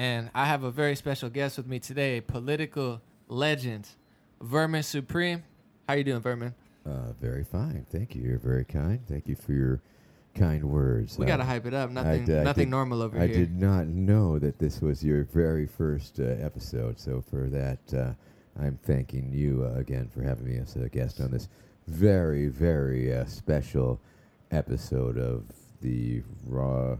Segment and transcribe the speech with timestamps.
[0.00, 3.86] and I have a very special guest with me today, political legend,
[4.40, 5.42] Vermin Supreme.
[5.86, 6.54] How you doing, Vermin?
[6.86, 7.84] Uh, very fine.
[7.90, 8.22] Thank you.
[8.22, 9.00] You're very kind.
[9.06, 9.82] Thank you for your
[10.34, 11.18] kind words.
[11.18, 11.90] We Uh, gotta hype it up.
[11.90, 13.36] Nothing, d- nothing did- normal over I here.
[13.36, 16.98] I did not know that this was your very first uh, episode.
[16.98, 18.14] So for that, uh,
[18.58, 21.48] I'm thanking you uh, again for having me as a guest on this
[21.86, 24.00] very, very uh, special
[24.50, 25.44] episode of
[25.82, 26.96] the Raw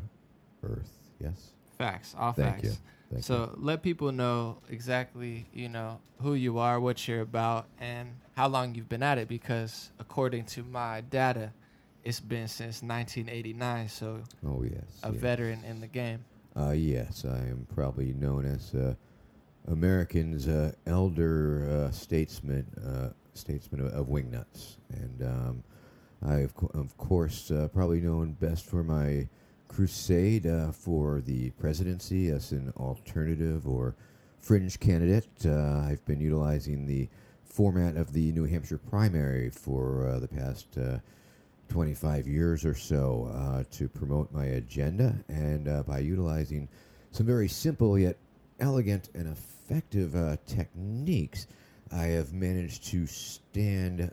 [0.62, 0.92] Earth.
[1.18, 1.52] Yes.
[1.80, 2.64] Facts, all Thank facts.
[2.64, 2.76] you.
[3.10, 8.10] Thank so let people know exactly, you know, who you are, what you're about, and
[8.36, 9.28] how long you've been at it.
[9.28, 11.52] Because according to my data,
[12.04, 13.88] it's been since 1989.
[13.88, 14.20] So.
[14.46, 14.82] Oh yes.
[15.02, 15.20] a yes.
[15.20, 16.22] veteran in the game.
[16.54, 18.94] Uh, yes, I am probably known as uh,
[19.66, 25.64] Americans' uh, elder uh, statesman, uh, statesman of, of wingnuts, and um,
[26.26, 29.28] I, of, co- of course, uh, probably known best for my
[29.70, 33.94] crusade uh, for the presidency as an alternative or
[34.40, 35.28] fringe candidate.
[35.46, 37.08] Uh, I've been utilizing the
[37.44, 40.76] format of the New Hampshire primary for uh, the past.
[40.76, 40.98] Uh,
[41.68, 46.68] 25 years or so uh, to promote my agenda, and uh, by utilizing
[47.12, 48.16] some very simple yet
[48.58, 51.46] elegant and effective techniques,
[51.92, 54.10] I have managed to stand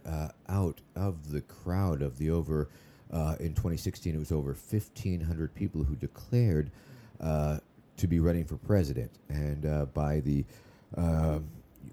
[0.48, 2.70] out of the crowd of the over.
[3.12, 6.72] Uh, in 2016, it was over 1,500 people who declared
[7.22, 7.58] uh,
[7.96, 10.46] to be running for president, and uh, by the
[10.98, 11.40] uh,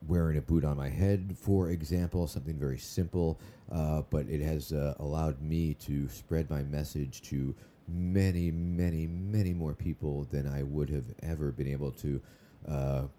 [0.07, 3.39] wearing a boot on my head, for example, something very simple,
[3.73, 7.55] uh, but it has uh, allowed me to spread my message to
[7.89, 12.21] many, many, many more people than I would have ever been able to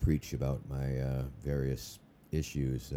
[0.01, 1.99] preach about my various
[2.31, 2.91] issues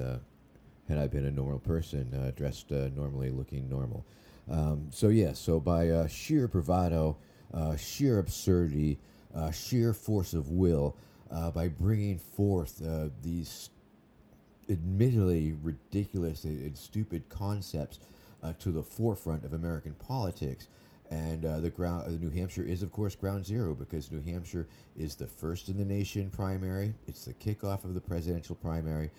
[0.88, 4.04] had I been a normal person, dressed normally, looking normal.
[4.50, 7.16] Um, so, yes, so by uh, sheer bravado,
[7.52, 8.98] uh, sheer absurdity,
[9.34, 10.96] uh, sheer force of will,
[11.30, 13.70] uh, by bringing forth uh, these
[14.70, 18.00] admittedly ridiculous and, stupid concepts
[18.42, 20.68] uh, to the forefront of American politics.
[21.10, 25.26] And the ground, New Hampshire is, of course, ground zero because New Hampshire is the
[25.26, 26.92] first in the nation primary.
[27.06, 29.10] It's the kickoff of the presidential primary.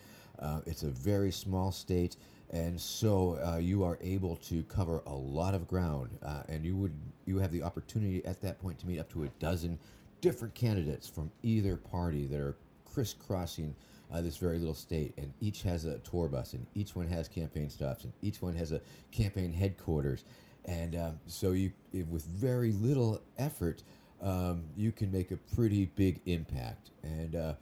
[0.41, 2.15] Uh, it's a very small state,
[2.51, 6.09] and so uh, you are able to cover a lot of ground.
[6.23, 6.93] Uh, and you would
[7.25, 9.77] you have the opportunity at that point to meet up to a dozen
[10.21, 12.55] different candidates from either party that are
[12.85, 13.73] crisscrossing
[14.11, 17.27] uh, this very little state, and each has a tour bus, and each one has
[17.27, 20.25] campaign stops, and each one has a campaign headquarters,
[20.65, 21.71] and um, so you,
[22.09, 23.83] with very little effort,
[24.21, 26.89] um, you can make a pretty big impact.
[27.03, 27.53] And uh,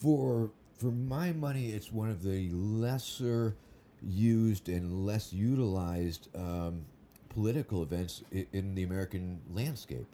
[0.00, 3.56] for for my money, it's one of the lesser
[4.02, 6.84] used and less utilized um,
[7.28, 10.06] political events in the American landscape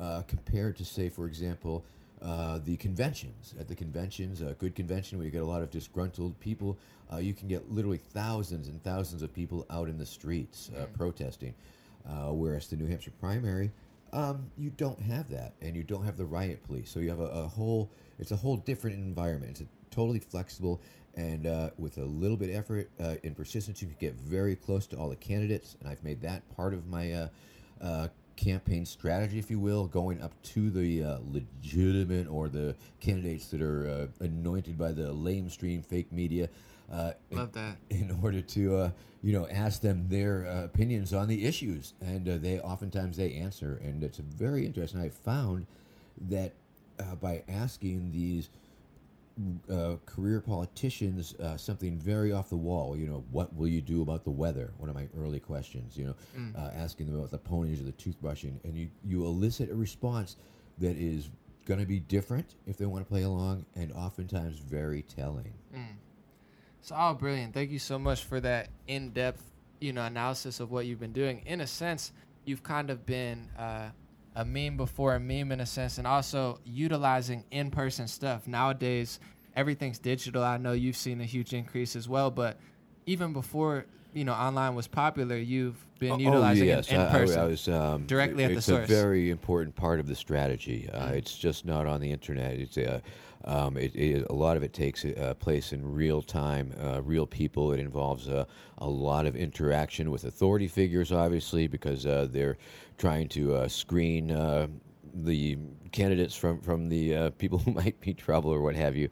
[0.00, 1.84] uh, compared to, say, for example,
[2.22, 3.54] uh, the conventions.
[3.60, 6.78] At the conventions, a good convention where you get a lot of disgruntled people,
[7.12, 10.86] uh, you can get literally thousands and thousands of people out in the streets uh,
[10.96, 11.54] protesting.
[12.08, 13.70] Uh, whereas the New Hampshire primary,
[14.12, 16.90] um, you don't have that, and you don't have the riot police.
[16.90, 19.50] So you have a, a whole, it's a whole different environment.
[19.52, 20.80] It's a totally flexible,
[21.16, 24.54] and uh, with a little bit of effort uh, and persistence, you can get very
[24.54, 25.76] close to all the candidates.
[25.80, 27.28] And I've made that part of my uh,
[27.80, 33.48] uh, campaign strategy, if you will, going up to the uh, legitimate or the candidates
[33.48, 36.48] that are uh, anointed by the lamestream fake media.
[36.92, 37.76] Uh, in- Love that.
[37.90, 38.90] in order to uh,
[39.22, 43.32] you know ask them their uh, opinions on the issues, and uh, they oftentimes they
[43.32, 45.00] answer, and it's very interesting.
[45.00, 45.66] I found
[46.28, 46.52] that
[47.00, 48.50] uh, by asking these
[49.70, 52.96] uh, career politicians uh, something very off the wall.
[52.96, 54.72] You know, what will you do about the weather?
[54.78, 55.96] One of my early questions.
[55.96, 56.14] You know,
[56.56, 60.36] uh, asking them about the ponies or the toothbrushing, and you you elicit a response
[60.78, 61.30] that is
[61.66, 65.52] going to be different if they want to play along, and oftentimes very telling.
[66.80, 67.52] It's all brilliant.
[67.52, 69.42] Thank you so much for that in-depth,
[69.80, 71.42] you know, analysis of what you've been doing.
[71.44, 72.12] In a sense,
[72.44, 73.88] you've kind of been uh,
[74.36, 78.46] a meme before a meme in a sense, and also utilizing in-person stuff.
[78.46, 79.18] Nowadays,
[79.56, 80.44] everything's digital.
[80.44, 82.58] I know you've seen a huge increase as well, but
[83.06, 87.12] even before you know online was popular, you've been utilizing it in Oh, I- I-
[87.12, 87.40] person.
[87.40, 88.82] I, was um, directly at the source.
[88.84, 90.88] it's a very important part of the strategy.
[90.92, 91.08] Uh.
[91.08, 92.54] It's just not on the internet.
[92.54, 93.00] It's uh,
[93.46, 97.26] um, it, it, a lot of it takes uh, place in real time, uh, real
[97.26, 97.72] people.
[97.72, 98.44] It involves uh,
[98.78, 102.58] a lot of interaction with authority figures, obviously, because uh, they're
[102.98, 104.30] trying to uh, screen.
[104.32, 104.66] Uh,
[105.22, 105.56] the
[105.92, 109.08] candidates from from the uh, people who might be trouble or what have you,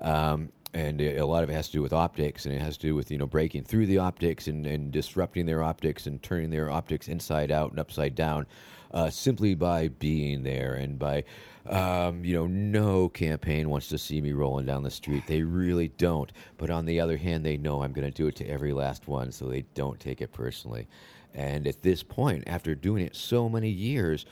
[0.00, 2.88] um, and a lot of it has to do with optics, and it has to
[2.88, 6.50] do with you know breaking through the optics and, and disrupting their optics and turning
[6.50, 8.46] their optics inside out and upside down.
[8.92, 11.24] Uh, simply by being there and by,
[11.68, 15.26] um, you know, no campaign wants to see me rolling down the street.
[15.26, 16.30] They really don't.
[16.58, 19.08] But on the other hand, they know I'm going to do it to every last
[19.08, 20.86] one, so they don't take it personally.
[21.34, 24.24] And at this point, after doing it so many years,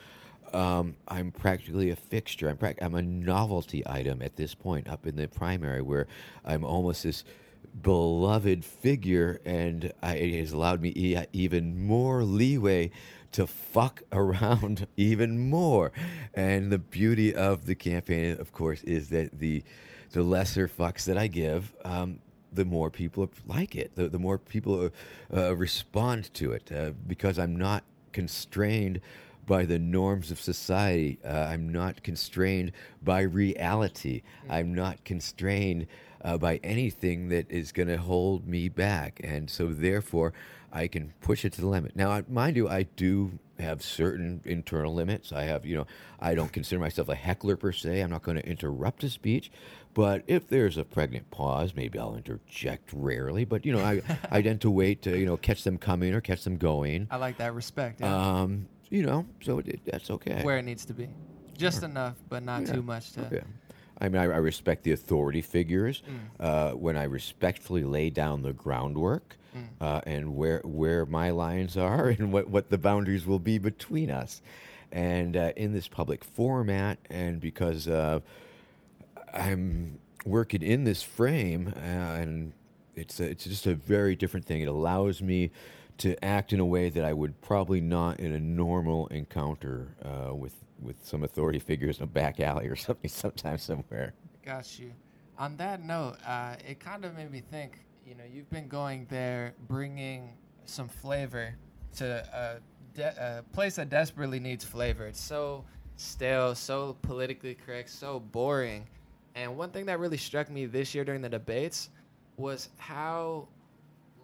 [0.53, 2.49] um, I'm practically a fixture.
[2.49, 6.07] I'm, prac- I'm a novelty item at this point up in the primary where
[6.45, 7.23] I'm almost this
[7.81, 12.91] beloved figure, and I, it has allowed me e- even more leeway
[13.33, 15.91] to fuck around even more.
[16.33, 19.63] And the beauty of the campaign, of course, is that the
[20.11, 22.19] the lesser fucks that I give, um,
[22.53, 24.89] the more people like it, the, the more people
[25.35, 27.83] uh, respond to it, uh, because I'm not
[28.13, 29.01] constrained
[29.45, 31.19] by the norms of society.
[31.23, 32.71] Uh, I'm not constrained
[33.03, 34.23] by reality.
[34.49, 35.87] I'm not constrained
[36.25, 39.21] uh, by anything that is going to hold me back.
[39.23, 40.33] And so, therefore,
[40.73, 41.95] I can push it to the limit.
[41.95, 45.31] Now, mind you, I do have certain internal limits.
[45.31, 45.87] I have, you know,
[46.19, 48.01] I don't consider myself a heckler per se.
[48.01, 49.49] I'm not going to interrupt a speech.
[49.93, 53.45] But if there's a pregnant pause, maybe I'll interject rarely.
[53.45, 56.19] But, you know, I, I tend to wait to, you know, catch them coming or
[56.19, 57.07] catch them going.
[57.09, 58.01] I like that respect.
[58.01, 58.41] Yeah.
[58.41, 60.43] Um, you know, so it, that's okay.
[60.43, 61.07] Where it needs to be.
[61.57, 62.73] Just enough, but not Yeah.
[62.73, 63.29] too much to.
[63.31, 63.39] Yeah.
[64.01, 66.19] I mean, I, I respect the authority figures Mm.
[66.45, 69.63] uh, when I respectfully lay down the groundwork Mm.
[69.79, 74.09] uh, and where where my lines are and what, what the boundaries will be between
[74.11, 74.41] us.
[74.91, 78.19] And uh, in this public format, and because uh,
[79.33, 82.53] I'm working in this frame, uh, and
[82.95, 84.61] it's a, it's just a very different thing.
[84.61, 85.51] It allows me
[85.99, 90.33] to act in a way that I would probably not in a normal encounter uh,
[90.33, 90.53] with
[90.85, 94.13] with some authority figures in a back alley or something sometime somewhere.
[94.43, 94.91] Got you.
[95.37, 97.79] On that note, uh, it kind of made me think.
[98.05, 100.33] You know, you've been going there, bringing
[100.65, 101.55] some flavor
[101.97, 102.59] to a,
[102.95, 105.07] de- a place that desperately needs flavor.
[105.07, 105.65] It's so
[105.97, 108.87] stale, so politically correct, so boring.
[109.33, 111.89] And one thing that really struck me this year during the debates
[112.37, 113.47] was how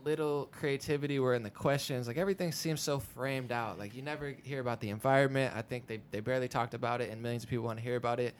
[0.03, 2.07] little creativity were in the questions.
[2.07, 3.77] Like everything seems so framed out.
[3.79, 5.53] Like you never hear about the environment.
[5.55, 7.95] I think they, they barely talked about it, and millions of people want to hear
[7.95, 8.35] about it.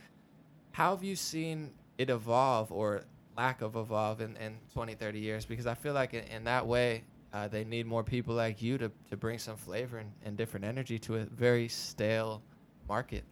[0.71, 3.03] How have you seen it evolve or
[3.37, 5.45] lack of evolve in, in 20, 30 years?
[5.45, 7.03] Because I feel like in, in that way,
[7.33, 10.65] uh, they need more people like you to, to bring some flavor and, and different
[10.65, 12.41] energy to a very stale
[12.87, 13.23] market.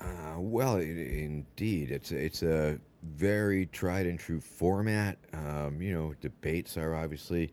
[0.00, 2.78] Uh, well, i indeed, it's it's a
[3.08, 5.18] very tried and true format.
[5.32, 7.52] Um, you know, debates are obviously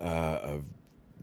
[0.00, 0.64] uh, of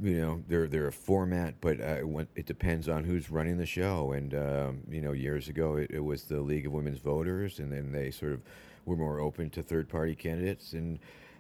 [0.02, 2.06] you know they're they're a format, but uh,
[2.36, 4.12] it, depends on who's running the show.
[4.12, 7.72] And um, you know, years ago it, it was the League of Women's Voters, and
[7.72, 8.42] then they sort of
[8.86, 11.00] were more open to third party candidates and.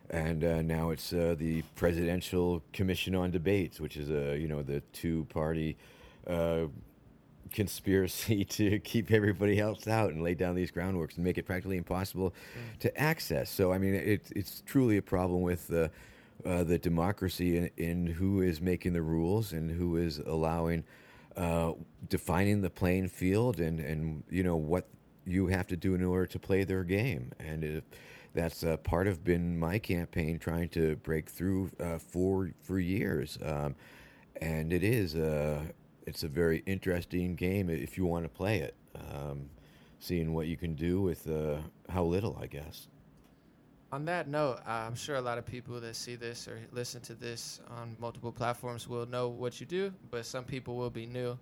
[0.10, 4.62] And uh, now it's uh, the Presidential Commission on Debates, which is a you know
[4.62, 5.78] the two party
[6.28, 6.66] uh,
[7.54, 11.78] conspiracy to keep everybody else out and lay down these groundworks and make it practically
[11.78, 12.34] impossible
[12.80, 13.50] to access.
[13.50, 15.88] So I mean, it's it's truly a problem with uh,
[16.46, 20.84] uh, the democracy in, in who is making the rules and who is allowing
[21.38, 21.74] uh,
[22.10, 24.88] defining the playing field and and you know what
[25.26, 27.64] you have to do in order to play their game and.
[27.64, 27.84] If,
[28.34, 33.38] that's uh, part of been my campaign trying to break through uh, for for years,
[33.46, 33.76] um,
[34.42, 35.62] and it is uh,
[36.06, 38.76] it's a very interesting game if you want to play it.
[38.96, 39.50] Um,
[40.00, 41.58] seeing what you can do with uh,
[41.90, 42.88] how little, I guess.
[43.94, 47.00] On that note, uh, I'm sure a lot of people that see this or listen
[47.02, 51.06] to this on multiple platforms will know what you do, but some people will be
[51.06, 51.38] new.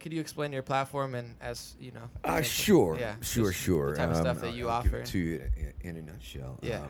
[0.00, 2.08] Could you explain your platform and as you know?
[2.24, 3.90] Uh, sure, yeah, sure, sure.
[3.92, 5.02] The type of Um, stuff that you I'll offer.
[5.04, 6.58] to you in, in a nutshell.
[6.62, 6.80] Yeah.
[6.82, 6.88] Um,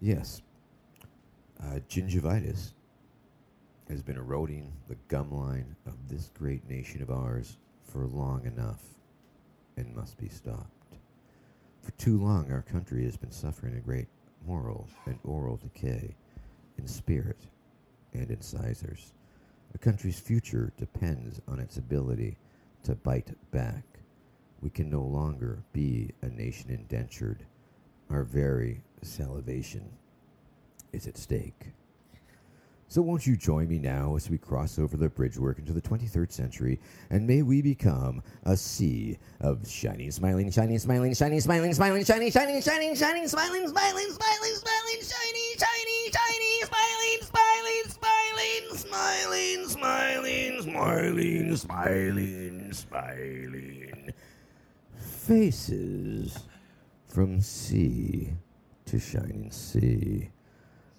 [0.00, 0.42] yes.
[1.62, 2.72] Uh, gingivitis
[3.90, 8.82] has been eroding the gum line of this great nation of ours for long enough
[9.76, 10.96] and must be stopped.
[11.82, 14.06] For too long, our country has been suffering a great
[14.46, 16.14] moral and oral decay
[16.78, 17.38] in spirit
[18.14, 19.12] and incisors.
[19.74, 22.36] A country's future depends on its ability
[22.84, 23.82] to bite back.
[24.60, 27.44] We can no longer be a nation indentured.
[28.08, 29.90] Our very salivation
[30.92, 31.72] is at stake.
[32.90, 36.32] So won't you join me now as we cross over the bridgework into the 23rd
[36.32, 36.80] century,
[37.10, 42.32] and may we become a sea of shining, smiling, shining, smiling, shining, smiling, smiling, shining,
[42.32, 51.56] shining, shining, shining, smiling, smiling, smiling, smiling, shiny, shiny, shiny, smiling, smiling, smiling, smiling, smiling,
[51.56, 54.12] smiling, smiling, smiling.
[54.98, 56.40] Faces
[57.06, 58.32] from sea
[58.86, 60.30] to shining sea.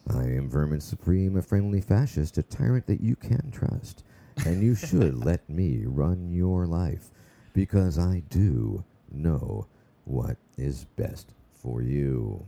[0.10, 4.04] I am Vermin Supreme, a friendly fascist, a tyrant that you can trust.
[4.46, 7.12] and you should let me run your life
[7.54, 9.68] because I do know
[10.06, 12.46] what is best for you.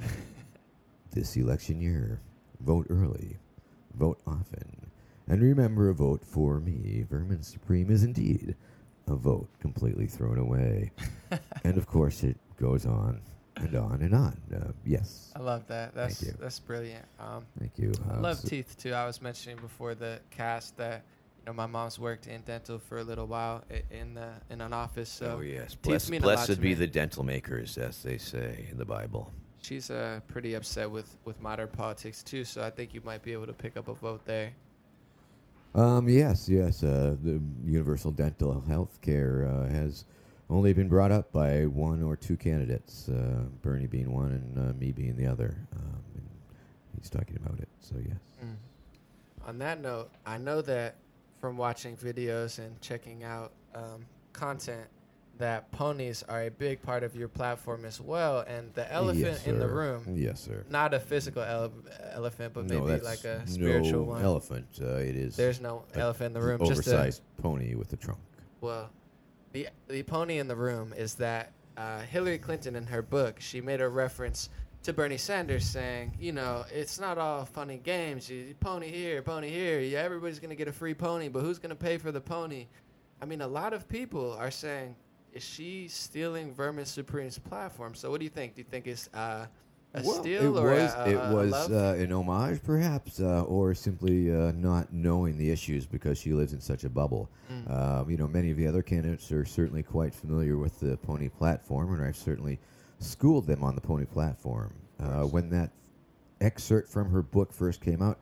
[1.10, 2.20] this election year,
[2.60, 3.36] vote early,
[3.94, 4.90] vote often,
[5.28, 8.54] and remember a vote for me, Vermin Supreme, is indeed
[9.06, 10.92] a vote completely thrown away.
[11.64, 13.20] and of course, it goes on
[13.60, 14.36] and on and on.
[14.54, 15.32] Uh, yes.
[15.36, 15.94] I love that.
[15.94, 16.38] That's Thank you.
[16.40, 17.04] that's brilliant.
[17.20, 17.92] Um, Thank you.
[18.10, 18.92] I Uh, love so- teeth too.
[18.92, 21.04] I was mentioning before the cast that
[21.40, 24.60] you know my mom's worked in dental for a little while i- in the in
[24.60, 25.08] an office.
[25.10, 26.74] So oh yes, teeth blessed, mean a lot blessed to be me.
[26.74, 29.32] the dental makers, as they say in the Bible.
[29.60, 32.44] she's uh, pretty upset with with modern politics too.
[32.44, 34.52] So I think you might be able to pick up a vote there.
[35.74, 36.82] Um, yes, yes.
[36.82, 40.04] Uh, the universal dental health care uh, has
[40.50, 44.72] only been brought up by one or two candidates, uh, Bernie being one and uh,
[44.78, 45.56] me being the other.
[45.76, 46.26] Um, and
[46.98, 48.18] he's talking about it, so yes.
[49.46, 50.96] On that note, I know that
[51.40, 54.86] from watching videos and checking out um, content
[55.38, 58.40] that ponies are a big part of your platform as well.
[58.40, 60.64] And the elephant Yes, in the room, Yes, sir.
[60.68, 61.72] not a physical ele-
[62.12, 64.22] elephant, but no, maybe like a spiritual no one.
[64.22, 64.66] elephant.
[64.82, 66.58] Uh, it is There's no elephant in the room.
[66.58, 68.18] Just a, oversized pony with a trunk.
[68.60, 68.90] well,
[69.52, 73.60] the the pony in the room is that uh, Hillary Clinton in her book she
[73.60, 74.50] made a reference
[74.82, 78.30] to Bernie Sanders saying, you know, it's not all fun and games.
[78.30, 79.80] You pony here, pony here.
[79.80, 82.66] Yeah, everybody's gonna get a free pony, but who's gonna pay for the pony?
[83.20, 84.94] I mean, a lot of people are saying,
[85.32, 87.94] is she stealing Vermin Supreme's platform?
[87.94, 88.54] So, what do you think?
[88.54, 89.46] Do you think it's uh,
[90.04, 93.42] a well, steal it or was a, a, it was uh, an homage, perhaps, uh,
[93.42, 97.30] or simply uh, not knowing the issues because she lives in such a bubble.
[97.50, 97.70] Mm.
[97.70, 101.28] Um, you know, many of the other candidates are certainly quite familiar with the Pony
[101.28, 102.58] platform, and I've certainly
[102.98, 104.72] schooled them on the Pony platform.
[105.00, 105.70] Uh, when that
[106.40, 108.18] excerpt from her book first came out,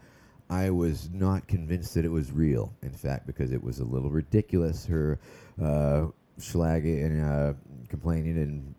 [0.48, 2.72] I was not convinced that it was real.
[2.82, 5.18] In fact, because it was a little ridiculous, her
[5.60, 6.06] uh,
[6.38, 7.52] schlagging and uh,
[7.88, 8.74] complaining and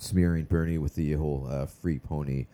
[0.00, 2.46] smearing Bernie with the whole uh, free pony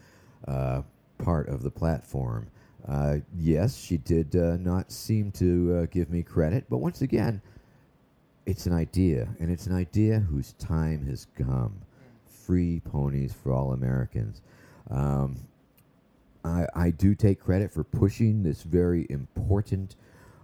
[0.46, 0.82] uh,
[1.18, 2.48] part of the platform.
[2.86, 7.40] Uh, yes, she did uh, not seem to uh, give me credit, but once again,
[8.46, 11.80] it's an idea, and it's an idea whose time has come.
[12.26, 14.42] Free ponies for all Americans.
[14.90, 15.36] Um,
[16.44, 19.96] I, I do take credit for pushing this very important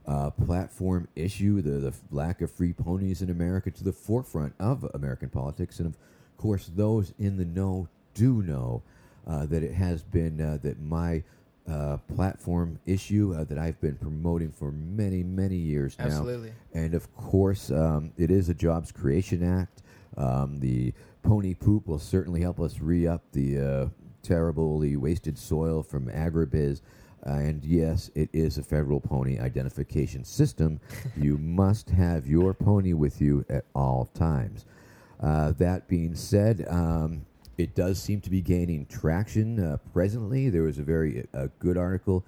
[0.07, 4.89] uh, platform issue, the, the lack of free ponies in America, to the forefront of
[4.95, 5.79] American politics.
[5.79, 5.97] And of
[6.41, 8.83] course, those in the know do know
[9.27, 11.23] uh, that it has been uh, that my
[11.69, 16.07] uh, platform issue uh, that I've been promoting for many, many years now.
[16.07, 16.53] Absolutely.
[16.73, 19.83] And of course, um, it is a Jobs Creation Act.
[20.17, 23.87] Um, the pony poop will certainly help us re up the uh,
[24.23, 26.81] terribly wasted soil from agribiz.
[27.23, 30.81] and yes, it is a federal pony identification system.
[31.17, 34.65] you must have your pony with you at all times.
[35.23, 37.25] Uh, that being said, um,
[37.59, 40.49] it does seem to be gaining traction uh, presently.
[40.49, 42.25] There was a very uh, good article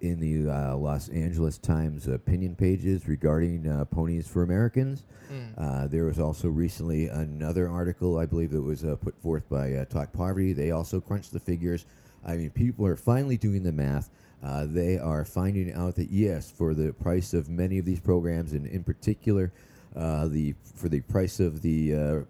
[0.00, 5.04] in the uh, Los Angeles Times opinion pages regarding uh, ponies for Americans.
[5.32, 5.54] Mm.
[5.56, 9.74] Uh, there was also recently another article, I believe, that was uh, put forth by
[9.74, 10.52] uh, Talk Poverty.
[10.52, 11.86] They also crunched the figures.
[12.24, 14.10] I mean, people are finally doing the math.
[14.42, 18.52] Uh, they are finding out that yes, for the price of many of these programs,
[18.52, 19.50] and in particular,
[19.96, 22.20] uh, the for the price of the uh,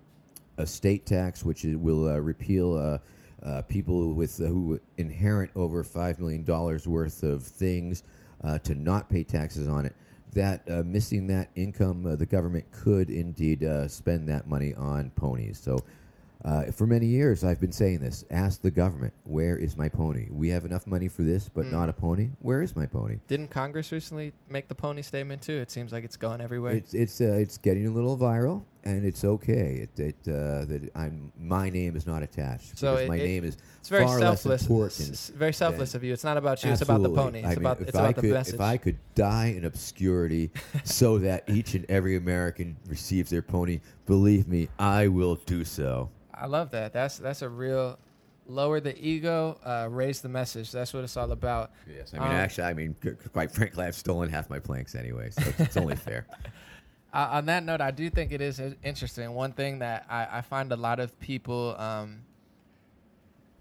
[0.59, 2.99] estate tax, which is, will uh, repeal uh,
[3.47, 8.03] uh, people with uh, who inherit over five million dollars worth of things
[8.45, 9.95] uh, to not pay taxes on it.
[10.33, 15.11] That uh, missing that income, uh, the government could indeed uh, spend that money on
[15.11, 15.59] ponies.
[15.59, 15.79] So.
[16.45, 18.25] Uh, for many years, I've been saying this.
[18.31, 20.29] Ask the government, where is my pony?
[20.31, 21.73] We have enough money for this, but Mm.
[21.73, 22.29] not a pony.
[22.41, 23.17] Where is my pony?
[23.27, 25.55] Didn't Congress recently make the pony statement too?
[25.55, 26.75] It seems like it's going everywhere.
[26.75, 29.87] It's it's uh, it's getting a little viral, and it's okay.
[29.88, 32.78] It, it uh, that I'm my name is not attached.
[32.78, 34.62] So because it- my it- name is It's very far selfless.
[35.09, 36.12] It's very selfless than- of you.
[36.12, 36.71] It's not about you.
[36.73, 37.40] It's about the Absolutely.
[37.43, 37.45] pony.
[37.47, 38.55] I It's mean, about if it's I about could, the message.
[38.55, 40.50] If I could die in obscurity
[40.85, 46.11] so that each and every American receives their pony, believe me, I will do so.
[46.33, 46.93] I love that.
[46.93, 47.99] That's that's a real
[48.49, 50.71] lower the ego, uh, raise the message.
[50.71, 51.73] That's what it's all about.
[51.93, 52.95] Yes, I mean, Um, actually, I mean,
[53.33, 56.26] quite frankly, I've stolen half my planks anyway, so it's, it's only fair.
[57.17, 59.33] Uh, on that note, I do think it is interesting.
[59.33, 62.19] One thing that I, I find a lot of people um,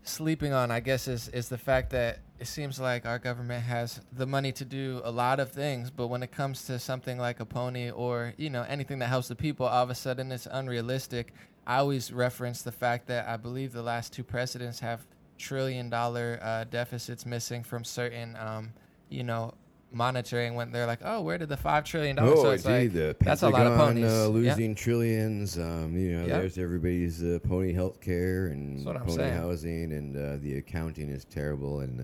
[0.04, 4.02] sleeping on, I guess, is is the fact that it seems like our government has
[4.12, 7.40] the money to do a lot of things, but when it comes to something like
[7.40, 10.50] a pony or you know anything that helps the people, all of a sudden it's
[10.52, 11.34] unrealistic.
[11.66, 15.06] I always reference the fact that I believe the last two presidents have
[15.38, 18.74] trillion dollar uh, deficits missing from certain, um,
[19.08, 19.54] you know,
[19.96, 22.34] monitoring when they're like, oh, where did the five trillion dollars?
[22.40, 22.94] Oh, so it's indeed.
[22.94, 24.04] like, the that's a lot of ponies.
[24.04, 24.50] Uh, Yeah.
[24.52, 25.58] losing trillions.
[25.58, 26.40] Um, you know, Yeah.
[26.40, 29.34] there's everybody's uh, pony health care and That's what I'm pony saying.
[29.34, 31.80] housing, and uh, the accounting is terrible.
[31.80, 32.04] And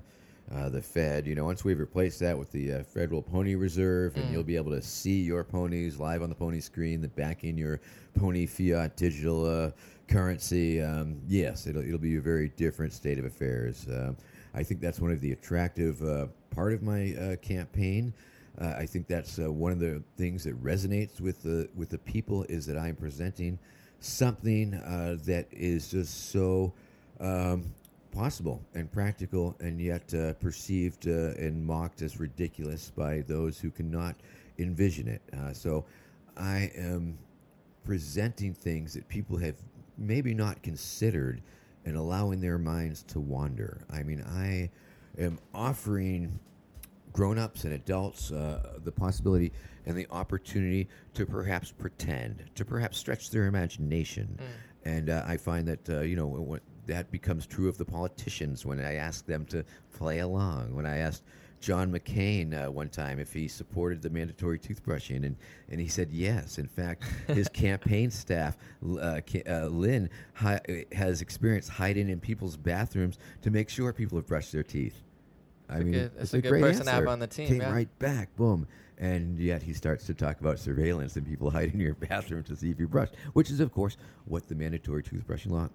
[0.53, 4.15] uh, the Fed, you know, once we've replaced that with the uh, Federal Pony Reserve,
[4.15, 4.31] and Mm.
[4.31, 7.79] you'll be able to see your ponies live on the pony screen, that backing your
[8.15, 9.71] pony fiat digital uh,
[10.07, 10.81] currency.
[10.81, 13.85] Um, yes, it'll it'll be a very different state of affairs.
[14.53, 18.13] I think that's one of the attractive uh, part of my uh, campaign.
[18.59, 21.97] Uh, I think that's uh, one of the things that resonates with the with the
[21.99, 23.57] people is that I'm presenting
[23.99, 26.73] something uh, that is just so
[27.19, 27.73] um,
[28.11, 34.15] possible and practical, and yet uh, perceived and mocked as ridiculous by those who cannot
[34.59, 35.21] envision it.
[35.55, 35.85] So,
[36.35, 37.17] I am
[37.85, 39.55] presenting things that people have
[39.97, 41.41] maybe not considered
[41.85, 43.85] and allowing their minds to wander.
[43.91, 44.69] I mean, I
[45.17, 46.39] am offering
[47.13, 49.51] grown-ups and adults uh, the possibility
[49.85, 54.37] and the opportunity to perhaps pretend, to perhaps stretch their imagination.
[54.85, 58.65] And uh, I find that uh, you know when, that becomes true of the politicians
[58.65, 60.73] when I ask them to play along.
[60.73, 61.23] When I asked
[61.61, 65.35] John McCain uh, one time if he supported the mandatory toothbrushing, and,
[65.69, 66.57] and he said yes.
[66.57, 73.19] In fact, his campaign staff, uh, uh, Lynn, hi- has experience hiding in people's bathrooms
[73.43, 75.03] to make sure people have brushed their teeth.
[75.69, 77.09] I a mean, good- that's it's a good great person to have answer.
[77.11, 77.71] on the team, Came yeah.
[77.71, 78.67] right back, boom.
[78.97, 82.55] And yet he starts to talk about surveillance and people hiding in your bathroom to
[82.55, 85.69] see if you brushed, which is, of course, what the mandatory toothbrushing law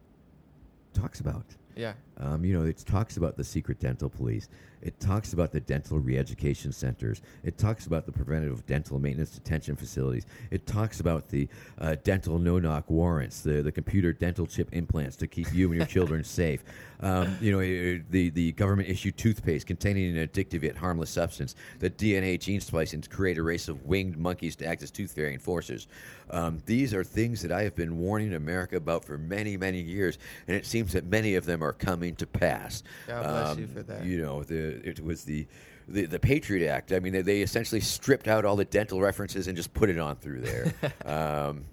[0.93, 1.45] talks about.
[1.77, 1.93] Yeah.
[2.19, 4.49] Um, you know, it talks about the secret dental police.
[4.81, 7.21] It talks about the dental re-education centers.
[7.43, 10.27] It talks about the preventative dental maintenance detention facilities.
[10.51, 15.27] It talks about the uh, dental no-knock warrants, the, the computer dental chip implants to
[15.27, 16.65] keep you and your children safe.
[17.01, 21.91] Um, you know, eh, the, the government-issued toothpaste containing an addictive yet harmless substance, the
[21.91, 25.89] DNA gene splicing to create a race of winged monkeys to act as tooth-fairy enforcers.
[26.31, 30.19] Um, these are things that I have been warning America about for many, many years,
[30.49, 32.83] and it seems that many of them are coming to pass.
[33.07, 34.05] God bless you for that.
[34.05, 35.47] You know, the it was the
[35.89, 36.93] the, the Patriot Act.
[36.93, 39.99] I mean, they, they essentially stripped out all the dental references and just put it
[39.99, 41.65] on through there, um,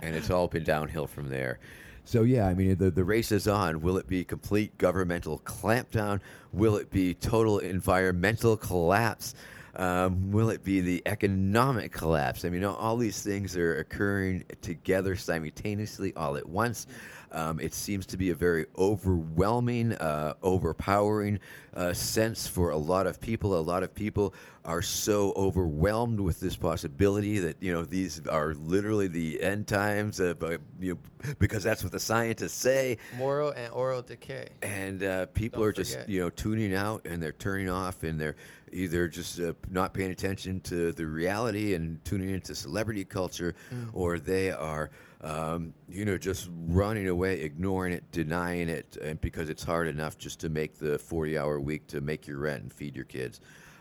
[0.00, 1.58] and it's all been downhill from there.
[2.04, 3.80] So yeah, I mean, the the race is on.
[3.80, 6.20] Will it be complete governmental clampdown?
[6.52, 9.34] Will it be total environmental collapse?
[9.76, 12.44] Um, will it be the economic collapse?
[12.44, 16.86] I mean, all these things are occurring together simultaneously all at once.
[17.34, 21.40] Um, it seems to be a very overwhelming, uh, overpowering
[21.74, 23.58] uh, sense for a lot of people.
[23.58, 28.54] A lot of people are so overwhelmed with this possibility that you know these are
[28.54, 30.34] literally the end times, uh,
[30.80, 34.48] you know, because that's what the scientists say Moral and oral decay.
[34.62, 38.18] and uh, people Don't are just you know tuning out and they're turning off and
[38.20, 38.36] they're
[38.72, 43.90] either just uh, not paying attention to the reality and tuning into celebrity culture Mm.
[43.92, 44.90] or they are
[45.24, 50.18] um, you know just running away ignoring it denying it and because it's hard enough
[50.18, 53.40] just to make the 40 hour week to make your rent and feed your kids.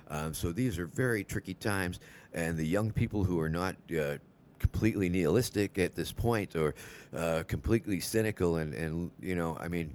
[0.10, 2.00] Um, so these are very tricky times
[2.34, 4.18] and the young people who are not uh,
[4.60, 6.74] completely nihilistic at this point or
[7.16, 9.94] uh, completely cynical and, and you know i mean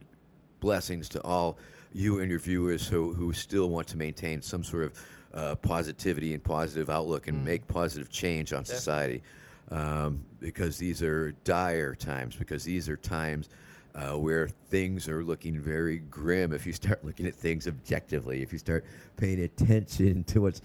[0.60, 1.56] blessings to all
[1.92, 6.34] you and your viewers who, who still want to maintain some sort of uh, positivity
[6.34, 9.22] and positive outlook and make positive change on society.
[9.70, 13.50] Um, because these are dire times, because these are times
[13.94, 18.52] uh, where things are looking very grim if you start looking at things objectively, if
[18.52, 18.84] you start
[19.16, 20.62] paying attention to what's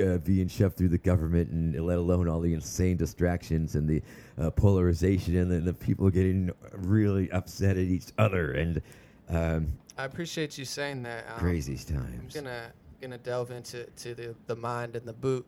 [0.00, 4.02] uh, being shoved through the government, and let alone all the insane distractions and the
[4.38, 8.80] uh, polarization and the, the people getting really upset at each other and
[9.28, 11.24] um, I appreciate you saying that.
[11.30, 15.46] Um, crazy I'm gonna gonna delve into to the the mind and the boot.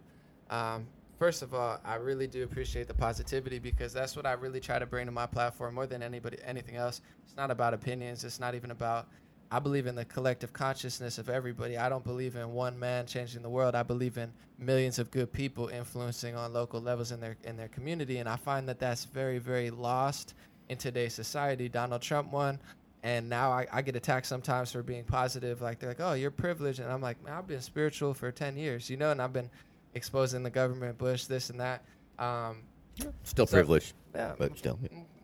[0.51, 0.87] Um,
[1.19, 4.79] first of all, I really do appreciate the positivity because that's what I really try
[4.79, 7.01] to bring to my platform more than anybody anything else.
[7.25, 8.25] It's not about opinions.
[8.25, 9.09] It's not even about.
[9.49, 11.79] I believe in the collective consciousness of everybody.
[11.79, 13.77] I don't believe in one man changing the world.
[13.77, 17.69] I believe in millions of good people influencing on local levels in their in their
[17.69, 20.35] community, and I find that that's very very lost
[20.69, 21.69] in today's society.
[21.69, 22.59] Donald Trump won
[23.07, 26.33] and now I, I get attacked sometimes for being positive like they're like oh you're
[26.33, 29.33] privileged and i'm like man i've been spiritual for 10 years you know and i've
[29.33, 29.49] been
[30.01, 31.83] exposing the government bush this and that
[32.19, 32.63] um,
[33.25, 34.79] Still So- privileged, yeah, but still,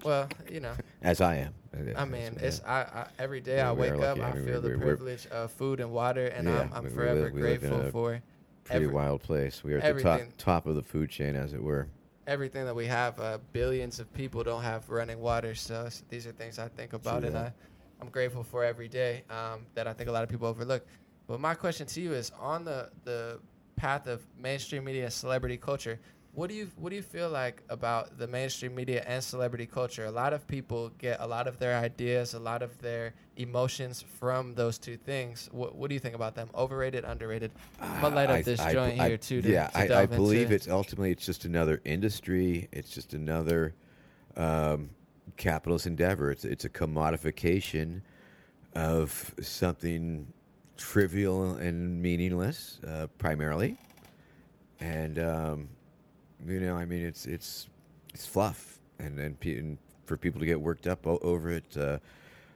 [0.05, 1.55] well you know as I am.
[1.97, 5.27] i mean it's I, I every day Yeah, i wake up i feel the privilege
[5.29, 8.23] of food and water and Yeah, i'm, I'm we- forever we live grateful a for
[8.65, 9.65] Pretty every- wild place.
[9.65, 11.89] We are at the top top of the food chain, as it were.
[12.29, 16.33] everything that we have uh, billions of people don't have running water so these are
[16.33, 17.47] things i think about and that.
[17.47, 20.85] I, i'm grateful for every day um, that i think a lot of people overlook
[21.27, 23.41] but my question to you is on the the
[23.77, 25.99] path of mainstream media and celebrity culture.
[26.35, 30.07] What do you what do you feel like about the mainstream media and celebrity culture?
[30.07, 34.01] A lot of people get a lot of their ideas, a lot of their emotions
[34.19, 35.51] from those two things.
[35.53, 36.49] What, what do you think about them?
[36.55, 37.51] Overrated, underrated?
[37.83, 39.43] I'm gonna light up I- this I- joint I- here too.
[39.43, 40.55] To, yeah, to I, I believe into.
[40.55, 42.67] it's ultimately it's just another industry.
[42.73, 43.75] It's just another
[44.35, 44.89] um,
[45.37, 46.31] capitalist endeavor.
[46.31, 48.01] It's it's a commodification
[48.75, 50.33] of something
[50.77, 53.77] trivial and meaningless, uh, primarily,
[54.81, 55.69] and um,
[56.47, 57.69] you know, I mean, it's it's
[58.15, 61.77] it's fluff, and and, pe- and for people to get worked up o- over it.
[61.77, 61.99] Uh,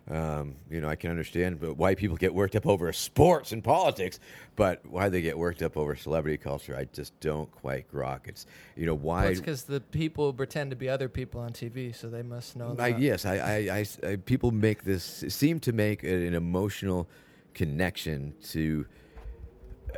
[0.08, 3.64] um, you know, I can understand, but why people get worked up over sports and
[3.64, 4.20] politics,
[4.54, 8.28] but why they get worked up over celebrity culture, I just don't quite grok.
[8.28, 9.26] It's you know Well, why.
[9.26, 12.76] it's because the people pretend to be other people on TV, so they must know
[12.78, 13.00] I, that.
[13.00, 13.56] yes, I, I,
[14.04, 17.08] I, I- people make this seem to make an emotional
[17.56, 18.86] connection to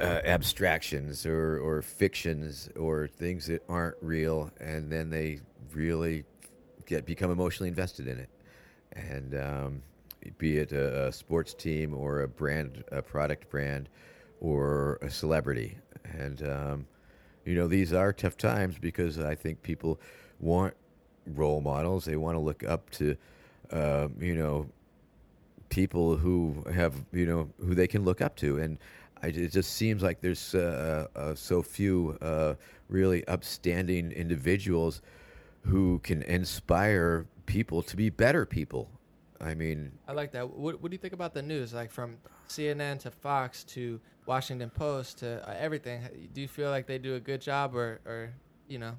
[0.01, 5.41] uh, abstractions or, or fictions or things that aren't real, and then they
[5.75, 6.25] really
[6.87, 8.31] get become emotionally invested in it.
[8.93, 9.83] And um,
[10.39, 13.89] be it a, a sports team or a brand, a product brand,
[14.41, 16.87] or a celebrity, and um,
[17.45, 20.01] you know these are tough times because I think people
[20.39, 20.75] want
[21.27, 22.05] role models.
[22.05, 23.17] They want to look up to,
[23.73, 24.69] um, you know,
[25.69, 28.79] people who have you know who they can look up to, and
[29.23, 32.55] I, it just seems like there's uh, uh, so few uh,
[32.89, 35.03] really upstanding individuals
[35.63, 38.89] who can inspire people to be better people.
[39.41, 40.49] I mean, I like that.
[40.51, 41.73] What, what do you think about the news?
[41.73, 42.17] Like from
[42.49, 46.03] CNN to Fox to Washington Post to uh, everything.
[46.33, 48.35] Do you feel like they do a good job, or, or
[48.69, 48.95] you know,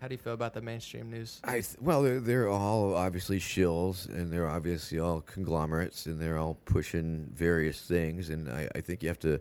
[0.00, 1.40] how do you feel about the mainstream news?
[1.44, 6.38] I th- well, they're, they're all obviously shills, and they're obviously all conglomerates, and they're
[6.38, 8.30] all pushing various things.
[8.30, 9.40] And I, I think you have to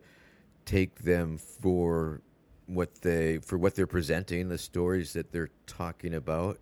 [0.65, 2.21] take them for
[2.65, 6.59] what they for what they're presenting, the stories that they're talking about,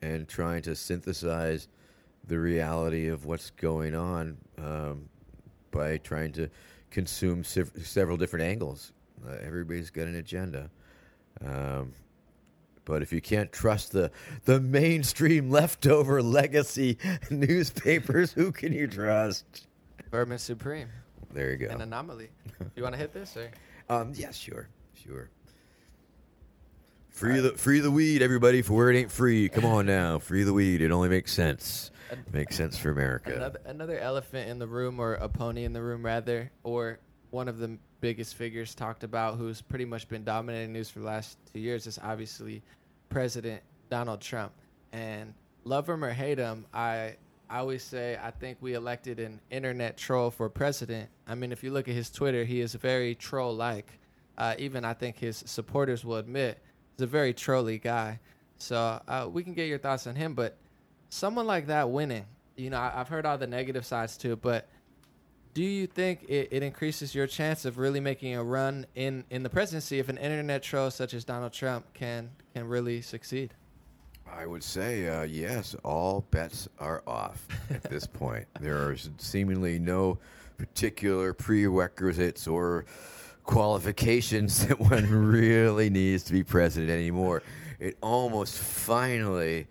[0.00, 1.66] and trying to synthesize
[2.28, 5.08] the reality of what's going on um,
[5.72, 6.48] by trying to
[6.90, 8.92] consume sev- several different angles.
[9.26, 10.70] Uh, everybody's got an agenda.
[11.44, 11.92] Um,
[12.84, 14.10] but if you can't trust the
[14.44, 16.98] the mainstream leftover legacy
[17.30, 19.66] newspapers, who can you trust?
[20.10, 20.88] Bourbon Supreme,
[21.32, 21.68] There you go.
[21.68, 22.28] an anomaly.
[22.76, 23.50] you want to hit this, or
[23.88, 25.28] Um, yeah, sure, sure.
[27.10, 29.48] Free the free the weed, everybody, for where it ain't free.
[29.48, 30.80] Come on now, free the weed.
[30.80, 31.90] It only makes sense.
[32.32, 33.34] Makes sense for America.
[33.34, 36.98] another another elephant in the room, or a pony in the room, rather, or
[37.30, 41.06] one of the biggest figures talked about, who's pretty much been dominating news for the
[41.06, 42.62] last two years, is obviously
[43.08, 44.52] President Donald Trump.
[44.92, 45.32] And
[45.64, 47.16] love him or hate him, I
[47.48, 51.08] I always say I think we elected an internet troll for president.
[51.26, 53.98] I mean, if you look at his Twitter, he is very troll-like.
[54.38, 56.58] Uh, even I think his supporters will admit
[56.96, 58.20] he's a very trolly guy.
[58.56, 60.56] So uh, we can get your thoughts on him, but
[61.10, 62.24] someone like that winning,
[62.56, 64.68] you know, I, I've heard all the negative sides to it, but
[65.54, 69.42] do you think it, it increases your chance of really making a run in, in
[69.42, 73.54] the presidency if an internet troll such as Donald Trump can can really succeed?
[74.30, 75.74] I would say uh, yes.
[75.84, 78.46] All bets are off at this point.
[78.60, 80.18] There are seemingly no
[80.56, 82.86] particular prerequisites or
[83.44, 87.42] qualifications that one really needs to be president anymore.
[87.78, 89.66] It almost finally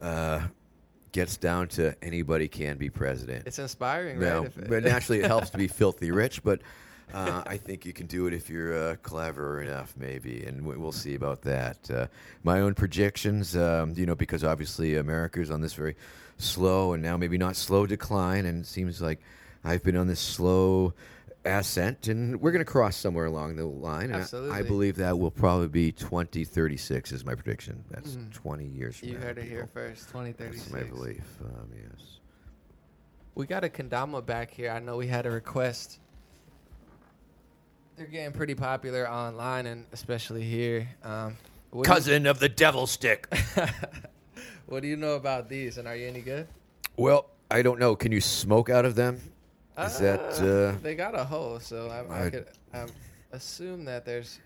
[0.00, 0.46] uh,
[1.16, 3.46] gets down to anybody can be president.
[3.46, 4.68] It's inspiring, No, right?
[4.68, 6.42] But naturally it helps to be filthy rich.
[6.44, 6.60] But
[7.14, 10.76] uh, I think you can do it if you're uh, clever enough, maybe, and we-
[10.76, 11.90] we'll see about that.
[11.90, 12.06] Uh,
[12.44, 15.96] my own projections, um, you know, because obviously America's on this very
[16.36, 19.18] slow and now maybe not slow decline, and it seems like
[19.64, 20.92] I've been on this slow
[21.46, 24.10] ascent, and we're going to cross somewhere along the line.
[24.12, 27.84] and I- I believe that will probably be 2036 is my prediction.
[27.90, 28.32] That's Mhm.
[28.32, 29.20] 20 years from you now.
[29.20, 30.70] You heard it here first, 2036.
[30.70, 31.22] That's my belief.
[31.42, 32.18] Um, yes.
[33.34, 34.70] We got a kendama back here.
[34.70, 35.98] I know we had a request.
[37.96, 40.88] They're getting pretty popular online and especially here.
[41.02, 41.36] Um,
[41.72, 43.26] do you- Cousin of the devil stick.
[44.66, 46.46] what do you know about these, and are you any good?
[46.96, 47.94] Well, I don't know.
[47.96, 49.20] Can you smoke out of them?
[49.78, 52.88] Is that uh, they got a hole, so I, I I- could um,
[53.32, 54.38] assume that there's.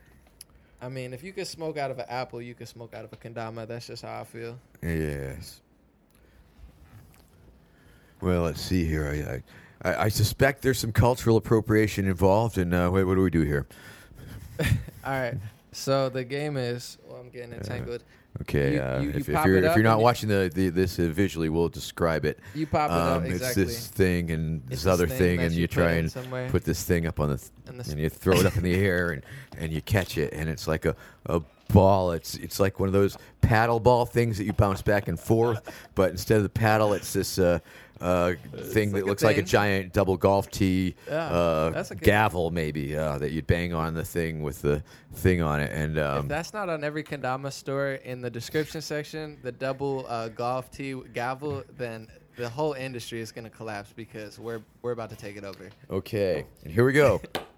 [0.82, 3.12] I mean, if you could smoke out of an apple, you could smoke out of
[3.12, 3.68] a kendama.
[3.68, 4.58] That's just how I feel.
[4.82, 5.60] yes?
[8.20, 9.42] Well, let's see here.
[9.84, 12.58] I, I, I suspect there's some cultural appropriation involved.
[12.58, 13.66] And uh, wait, what do we do here?
[14.60, 14.66] All
[15.12, 15.34] right,
[15.72, 16.98] So the game is.
[17.06, 18.02] Well, I'm getting entangled.
[18.42, 20.04] Okay, You- uh, you- you if, if pop you're if up you're not and you-
[20.04, 22.38] watching the, the this uh, visually, we'll describe it.
[22.54, 23.62] You pop it Um, up exactly.
[23.64, 26.12] It's this thing and It's this other thing that and you, put try in and
[26.12, 28.56] somewhere, put this thing up on the th- and the and you throw it up
[28.56, 29.24] in the air and,
[29.58, 30.94] and you catch it and it's like a,
[31.26, 31.40] a
[31.72, 32.12] ball.
[32.12, 35.60] It's it's like one of those paddle ball things that you bounce back and forth
[35.94, 37.58] but instead of the paddle it's this uh,
[38.00, 42.96] uh, thing like that looks like a giant double golf tee Yeah, uh, gavel maybe
[42.96, 44.82] uh, that you'd bang on the thing with the
[45.14, 45.70] thing on it.
[45.72, 50.06] And if um, that's not on every kendama store in the description section, the double
[50.08, 55.10] uh, golf tee gavel, then the whole industry is gonna collapse because we're we're about
[55.10, 55.68] to take it over.
[55.90, 57.20] okay and here we go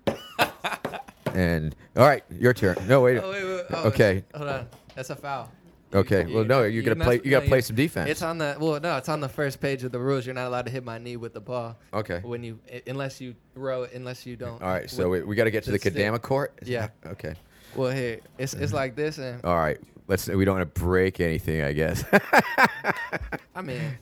[1.35, 4.25] and all right your turn no wait Oh, wait, wait, oh, Okay.
[4.35, 5.51] Hold on, that's a foul.
[5.95, 8.39] okay well no you're gonna messed- play you gotta no, play some defense It's on
[8.39, 10.25] the well, no, it's on the first page of the rules.
[10.27, 13.21] You're not allowed to hit my knee with the ball okay when you i- unless
[13.21, 14.63] you throw it, unless you don't.
[14.63, 15.95] all right so we, we got to get to the the stick.
[15.95, 16.89] Kadama court Yeah.
[17.07, 17.35] okay
[17.75, 18.75] well, here it's it's mm-hmm.
[18.77, 19.79] like this, and All right.
[20.07, 20.29] Let's.
[20.29, 22.05] We don't want to break anything, I guess.
[23.55, 23.97] I mean,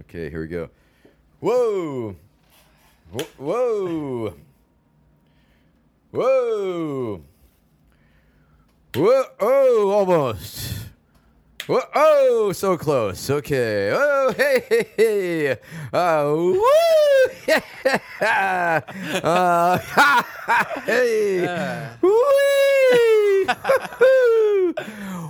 [0.00, 0.30] okay.
[0.30, 0.68] Here we go.
[1.38, 2.16] Whoa.
[3.14, 4.34] Wh- Whoa.
[6.10, 7.22] Whoa.
[8.94, 9.24] Whoa.
[9.38, 10.86] Oh, almost.
[11.66, 11.80] Whoa.
[11.94, 13.30] Oh, so close.
[13.30, 13.90] Okay.
[13.92, 15.50] Oh, hey, hey, hey.
[15.92, 16.60] Uh, woo.
[18.20, 19.78] uh,
[20.84, 21.46] hey.
[21.46, 23.46] uh, Whee!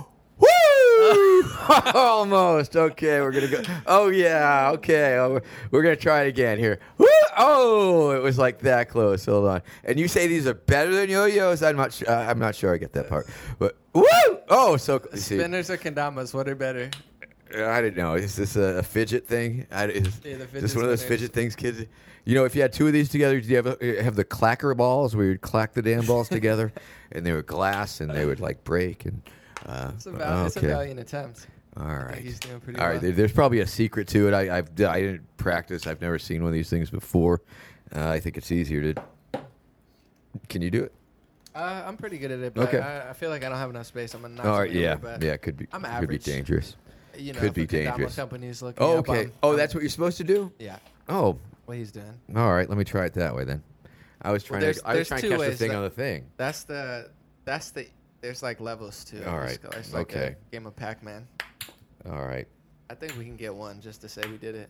[1.93, 2.75] Almost.
[2.75, 3.61] Okay, we're gonna go.
[3.85, 4.71] Oh yeah.
[4.73, 6.79] Okay, oh, we're, we're gonna try it again here.
[6.97, 7.07] Woo!
[7.37, 9.25] Oh, it was like that close.
[9.25, 9.61] Hold on.
[9.85, 11.63] And you say these are better than yo-yos?
[11.63, 11.93] I'm not.
[11.93, 13.29] Su- uh, I'm not sure I get that part.
[13.57, 14.03] But woo!
[14.49, 16.91] Oh, so see, spinners or kendamas, what are better?
[17.55, 18.15] I didn't know.
[18.15, 19.65] Is this a, a fidget thing?
[19.71, 21.85] I, is, Yeah, this one of those fidget things, kids?
[22.25, 24.25] You know, if you had two of these together, did you have, a, have the
[24.25, 26.73] clacker balls where you'd clack the damn balls together,
[27.13, 29.21] and they were glass and they would like break and.
[29.65, 30.67] Uh, It's a, val- it's a okay.
[30.67, 31.47] valiant attempt.
[31.77, 32.17] All right.
[32.17, 32.93] he's doing pretty All right.
[32.93, 33.01] well.
[33.01, 34.33] there- There's probably a secret to it.
[34.33, 35.87] I, I've I didn't practice.
[35.87, 37.41] I've never seen one of these things before.
[37.95, 39.03] Uh, I think it's easier to.
[40.49, 40.93] Can you do it?
[41.53, 42.79] Uh, I'm pretty good at it, but Okay.
[42.79, 44.13] I, I feel like I don't have enough space.
[44.13, 44.71] I'm gonna knock All right.
[44.71, 44.93] Yeah.
[44.93, 45.33] over, Yeah.
[45.33, 45.67] It could be.
[45.73, 46.75] I'm could be dangerous.
[47.17, 48.15] You know, could be dangerous.
[48.15, 49.19] Company's looking Oh, up, okay.
[49.19, 50.51] I'm- Oh, that's what you're supposed to do.
[50.59, 50.77] yeah.
[51.09, 52.13] Oh, What he's doing.
[52.35, 52.67] all right.
[52.69, 53.61] Let me try it that way then.
[54.21, 54.87] I was trying there's- to.
[54.87, 56.25] I was trying to catch the thing that- on the thing.
[56.37, 57.09] That's the.
[57.43, 57.85] That's the.
[58.21, 59.57] There's like levels to All right.
[59.63, 59.75] It's.
[59.77, 60.35] It's like Okay.
[60.49, 61.27] a game of Pac-Man.
[62.05, 62.47] All right.
[62.89, 64.69] I think we can get one just to say we did it.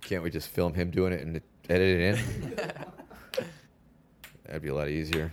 [0.00, 2.54] Can't we just film him doing it and edit it in?
[4.46, 5.32] That'd be a lot easier.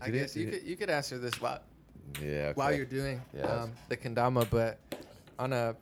[0.00, 1.60] I guess you could you could answer this while
[2.20, 2.26] Yeah.
[2.28, 2.52] Okay.
[2.54, 3.48] while you're doing Yes.
[3.50, 4.78] um, the kendama, but
[5.38, 5.74] on a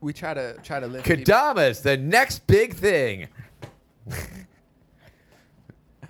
[0.00, 1.02] we try to try to live.
[1.04, 3.28] people- Kadamas, the next big thing.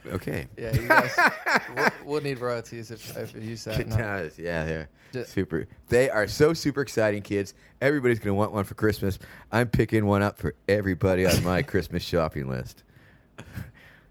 [0.07, 0.47] okay.
[0.57, 1.17] Yeah, you guys.
[1.77, 3.87] we'll, we'll need royalties if if you use that.
[3.87, 3.97] No.
[3.97, 4.65] Kadamas, yeah,
[5.13, 5.67] they're super.
[5.89, 7.55] They are so super exciting, kids.
[7.81, 9.19] Everybody's gonna want one for Christmas.
[9.51, 12.83] I'm picking one up for everybody on my Christmas shopping list.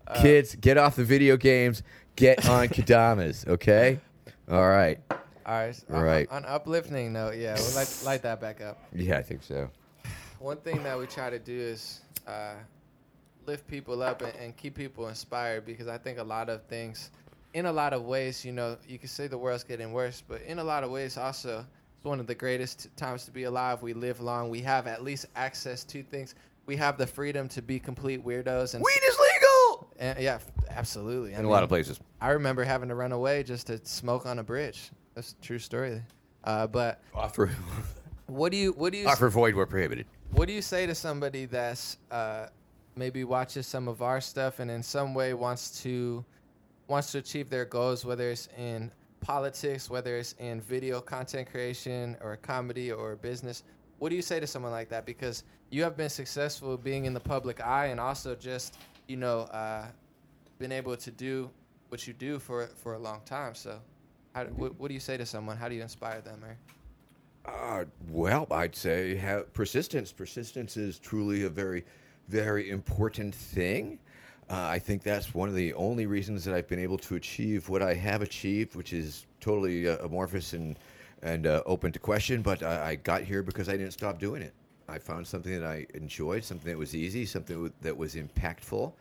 [0.08, 1.84] Uh, kids, get off the video games.
[2.16, 4.00] Get on Kadamas, okay?
[4.50, 5.00] All right.
[5.46, 5.76] All right.
[5.76, 8.84] so on- On, uplifting note, yeah, we'll light, light that back up.
[8.94, 9.70] Yeah, I think so.
[10.40, 12.54] One thing that we try to do is uh,
[13.46, 17.12] lift people up and, and keep people inspired because I think a lot of things,
[17.54, 20.42] in a lot of ways, you know, you can say the world's getting worse, but
[20.44, 23.82] in a lot of ways also, it's one of the greatest times to be alive.
[23.82, 24.50] We live long.
[24.50, 26.36] We have at least access to things.
[26.66, 30.52] We have the freedom to be complete weirdos and, Weed is legal and yeah, f-
[30.70, 31.36] absolutely.
[31.36, 32.00] I in a lot of places.
[32.20, 34.90] I remember having to run away just to smoke on a bridge.
[35.16, 36.02] That's a true story.
[36.44, 37.52] Uh, but Offer,
[38.26, 40.08] what do you what do you offer void where prohibited.
[40.32, 42.48] what do you say to somebody that's uh,
[42.96, 46.24] maybe watches some of our stuff and in some way wants to
[46.88, 52.18] wants to achieve their goals, whether it's in politics, whether it's in video content creation
[52.22, 53.64] or comedy or business?
[54.00, 55.06] What do you say to someone like that?
[55.06, 58.78] Because you have been successful being in the public eye and also just
[59.08, 59.86] you know uh,
[60.60, 61.50] been able to do
[61.90, 63.56] what you do for for a long time.
[63.56, 63.80] So,
[64.34, 65.58] how, what, what do you say to someone?
[65.58, 66.44] How do you inspire them?
[66.44, 66.58] Or
[67.46, 70.12] Uh, well, I'd say have persistence.
[70.12, 71.84] Persistence is truly a very,
[72.28, 74.00] very important thing.
[74.50, 77.70] Uh, I think that's one of the only reasons that I've been able to achieve
[77.70, 80.78] what I have achieved, which is totally uh, amorphous and
[81.24, 82.42] and uh, open to question.
[82.42, 84.54] But I, I got here because I didn't stop doing it.
[84.90, 88.92] I found something that I enjoyed, something that was easy, something that was impactful,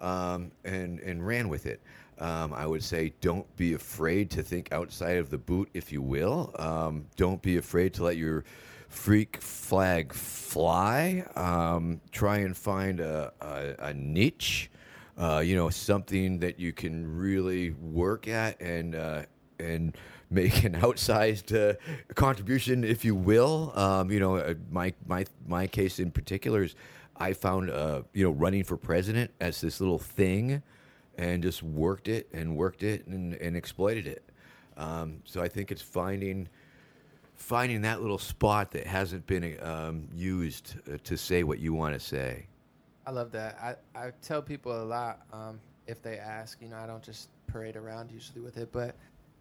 [0.00, 1.80] um, and and ran with it.
[2.20, 6.02] Um, I would say don't be afraid to think outside of the boot, if you
[6.02, 6.54] will.
[6.56, 8.44] Um, don't be afraid to let your
[8.94, 11.24] freak flag fly.
[11.36, 14.70] Um, try and find a, a, a niche.
[15.16, 19.22] uh, you know, something that you can really work at and uh,
[19.58, 19.96] and
[20.30, 21.74] make an outsized uh,
[22.14, 23.72] contribution, if you will.
[23.76, 26.74] Um, you know, uh, my my my case in particular is
[27.16, 30.62] I found uh, you know running for president as this little thing,
[31.16, 34.24] and just worked it and worked it and, and exploited it.
[34.76, 36.48] Um, so I think it's finding
[37.34, 41.94] finding that little spot that hasn't been um, used uh, to say what you want
[41.94, 42.46] to say.
[43.06, 43.58] I love that.
[43.94, 46.60] I, I tell people a lot um, if they ask.
[46.62, 48.94] You know, I don't just parade around usually with it, but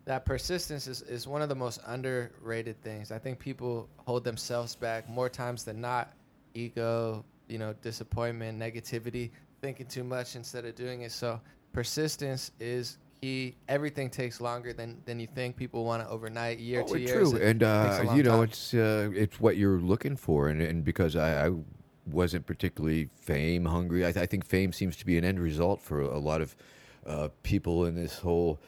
[0.06, 3.12] that persistence is, is one of the most underrated things.
[3.12, 6.12] I think people hold themselves back more times than not.
[6.53, 11.12] Ego, you know, disappointment, negativity, thinking too much instead of doing it.
[11.12, 11.39] So
[11.71, 13.55] persistence is key.
[13.67, 15.55] Everything takes longer than, than you think.
[15.55, 17.31] People want it overnight, year, Oh, two it's years.
[17.31, 18.43] true, and uh, you know time.
[18.43, 21.51] it's uh, it's what you're looking for, and, and because I, I
[22.05, 25.81] wasn't particularly fame hungry, I, th- I think fame seems to be an end result
[25.81, 26.55] for a lot of
[27.05, 28.59] uh, people in this whole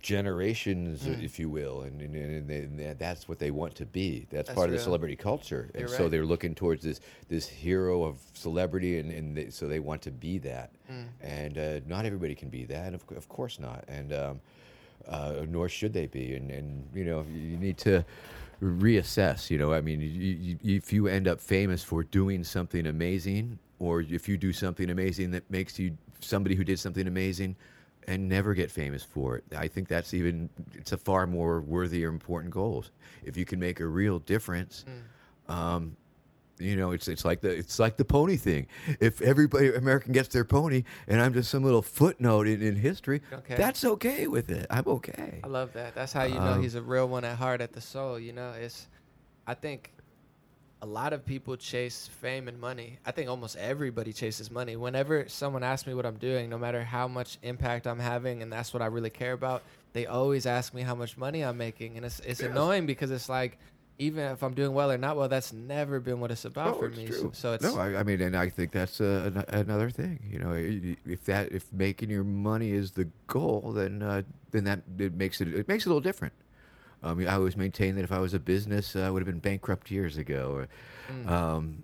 [0.00, 1.22] generations, Mm.
[1.22, 4.26] if you will, and, and, and, they- and that's what they want to be.
[4.30, 6.10] That's, That's part of the celebrity culture, and You're so right.
[6.10, 10.10] they're looking towards this this hero of celebrity, and, and they, so they want to
[10.10, 10.70] be that.
[10.90, 11.04] Mm.
[11.22, 14.40] And uh, not everybody can be that, of, of course not, and um,
[15.08, 16.34] uh, nor should they be.
[16.34, 18.04] And, and you know, you need to
[18.62, 19.50] reassess.
[19.50, 20.08] You know, I mean, you,
[20.62, 24.90] you, if you end up famous for doing something amazing, or if you do something
[24.90, 27.54] amazing that makes you somebody who did something amazing
[28.06, 29.44] and never get famous for it.
[29.56, 32.90] I think that's even it's a far more worthy or important goals.
[33.24, 34.84] If you can make a real difference,
[35.48, 35.96] um,
[36.58, 38.66] you know, it's it's like the it's like the pony thing.
[39.00, 43.22] If everybody American gets their pony, and I'm just some little footnote in, in history,
[43.32, 43.56] Okay.
[43.56, 44.66] that's okay with it.
[44.70, 45.40] I'm okay.
[45.42, 45.94] I love that.
[45.96, 48.18] That's how you know Um, he's a real one at heart, at the soul.
[48.20, 48.86] You know, it's.
[49.46, 49.90] I think
[50.82, 52.98] a lot of people chase fame and money.
[53.06, 54.76] I think almost everybody chases money.
[54.76, 58.52] Whenever someone asks me what I'm doing, no matter how much impact I'm having, and
[58.52, 59.62] that's what I really care about,
[59.94, 62.50] they always ask me how much money I'm making, and it's it's Yes.
[62.50, 63.58] annoying because it's like.
[63.96, 66.78] Even if I'm doing well or not well, that's never been what it's about No,
[66.80, 67.06] for it's me.
[67.06, 67.30] true.
[67.32, 70.18] So, it's no, I, I mean, and I think that's uh, an, another thing.
[70.28, 74.80] You know, if that if making your money is the goal, then uh, then that
[74.98, 76.34] it makes it it makes it a little different.
[77.04, 79.40] I I always maintain that if I was a business, uh, I would have been
[79.40, 80.52] bankrupt years ago.
[80.56, 80.68] Or,
[81.12, 81.28] Mm.
[81.30, 81.82] um,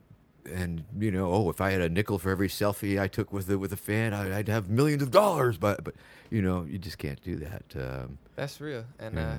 [0.50, 3.46] and you know, oh, if I had a nickel for every selfie I took with
[3.46, 5.58] the with a fan, I, I'd have millions of dollars.
[5.58, 5.94] But but
[6.30, 7.64] you know, you just can't do that.
[7.76, 8.84] Um, that's real.
[8.98, 9.34] And uh,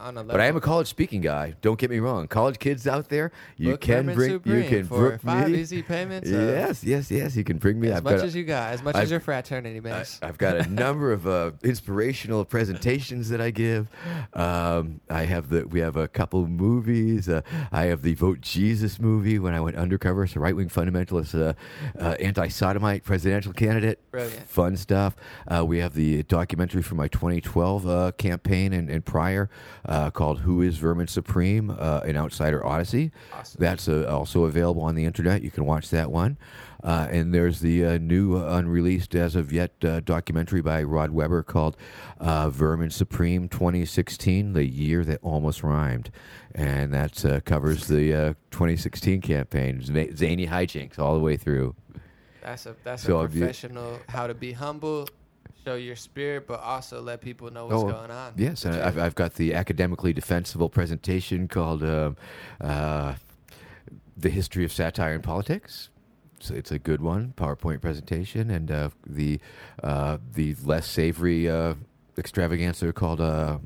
[0.00, 1.54] on a level, but I am a college speaking guy.
[1.62, 2.26] Don't get me wrong.
[2.28, 5.58] College kids out there, you Book can bring you can for five me.
[5.58, 6.30] easy payments.
[6.30, 7.36] uh, Yes, yes, yes.
[7.36, 7.88] You can bring me.
[7.88, 10.18] as I've much a- as you got, as much I've- as your fraternity I, makes.
[10.22, 13.88] I've got a number of uh, inspirational presentations that I give.
[14.32, 17.28] Um, I have the we have a couple movies.
[17.28, 17.42] Uh,
[17.72, 21.34] I have the Vote Jesus movie when I went undercover as a right wing fundamentalist,
[21.38, 21.54] uh,
[21.98, 23.98] uh, anti sodomite presidential candidate.
[24.10, 24.48] Brilliant.
[24.48, 25.16] Fun stuff.
[25.48, 29.50] Uh, we have the documentary from my 2012 uh, campaign and, and prior
[29.86, 33.12] uh, called "Who Is Vermin Supreme?" Uh, an Outsider Odyssey.
[33.32, 33.58] Awesome.
[33.60, 35.42] That's uh, also available on the internet.
[35.42, 36.36] You can watch that one.
[36.82, 41.12] Uh, and there's the uh, new, uh, unreleased as of yet uh, documentary by Rod
[41.12, 41.78] Weber called
[42.20, 46.10] uh, Vermin Supreme 2016, the year that almost rhymed.
[46.54, 49.80] And that uh, covers the uh, 2016 campaign,
[50.14, 51.74] zany hijinks all the way through.
[52.42, 55.08] That's a that's So a have you- professional how to be humble,
[55.64, 58.34] show your spirit, but also let people know what's Oh, going on.
[58.36, 62.16] Yes, and I've, I've got the academically defensible presentation called um
[62.60, 63.14] uh,
[64.16, 65.90] The History of Satire in Politics.
[66.40, 69.40] So it's a good one, PowerPoint presentation, and uh, the
[69.82, 71.74] uh, the less savory uh,
[72.18, 73.58] extravaganza called uh,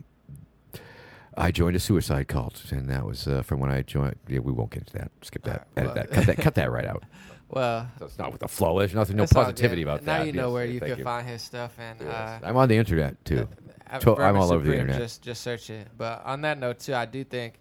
[1.36, 4.16] I joined a suicide cult, and that was uh, from when I joined.
[4.28, 5.10] Yeah, we won't get into that.
[5.22, 5.66] Skip that.
[5.76, 6.10] All Edit right, that.
[6.14, 6.38] Cut that.
[6.38, 7.02] Cut that right out.
[7.50, 8.94] Well, That's not what the flow is.
[8.94, 9.16] Nothing.
[9.16, 10.18] No positivity about now that.
[10.20, 11.98] Now you know Yes, where you can find his stuff and.
[12.00, 12.08] Yes.
[12.10, 13.48] Uh, I'm on the internet too.
[13.90, 14.98] uh, To- I'm all over the internet.
[14.98, 15.88] Just just search it.
[15.96, 17.54] But on that note too, I do think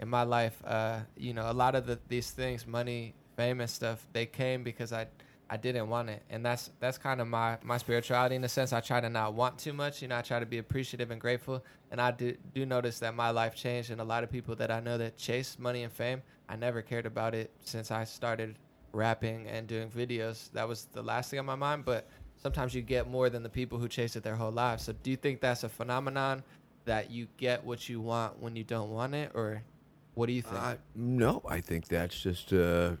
[0.00, 3.70] in my life, uh, you know, a lot of the, these things, money, fame, and
[3.70, 5.06] stuff, they came because I
[5.50, 8.72] I didn't want it, and that's that's kind of my my spirituality in a sense.
[8.72, 10.02] I try to not want too much.
[10.02, 13.14] You know, I try to be appreciative and grateful, and I do do notice that
[13.14, 15.92] my life changed, and a lot of people that I know that chase money and
[15.92, 18.56] fame, I never cared about it since I started
[18.92, 20.50] rapping and doing videos.
[20.52, 23.48] That was the last thing on my mind, but sometimes you get more than the
[23.48, 24.84] people who chase it their whole lives.
[24.84, 26.42] So do you think that's a phenomenon
[26.84, 29.62] that you get what you want when you don't want it or
[30.14, 30.60] what do you think?
[30.60, 32.92] Uh, no, I think that's just uh,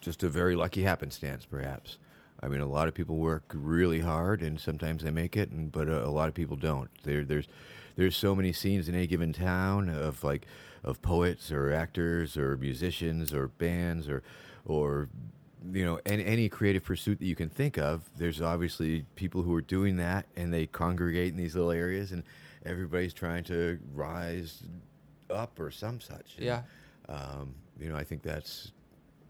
[0.00, 1.98] just a very lucky happenstance, perhaps.
[2.42, 5.70] I mean, a lot of people work really hard, and sometimes they make it, and
[5.70, 6.90] but uh, a lot of people don't.
[7.04, 7.46] There, there's
[7.96, 10.46] there's so many scenes in any given town of like
[10.82, 14.22] of poets or actors or musicians or bands or
[14.70, 15.08] or
[15.72, 19.52] you know, any, any creative pursuit that you can think of, there's obviously people who
[19.54, 22.22] are doing that, and they congregate in these little areas, and
[22.64, 24.62] everybody's trying to rise
[25.30, 26.36] up or some such.
[26.36, 26.62] And, Yeah.
[27.08, 28.72] Um, you know, I think that's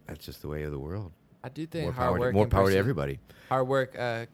[0.07, 1.12] that's just the way of the world.
[1.45, 3.20] I do think More hard power, work, to, more power to everybody.
[3.49, 4.26] hard work, uh,